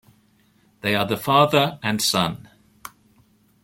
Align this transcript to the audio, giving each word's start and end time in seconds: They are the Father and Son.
They 0.79 0.95
are 0.95 1.05
the 1.05 1.15
Father 1.15 1.77
and 1.83 2.01
Son. 2.01 2.49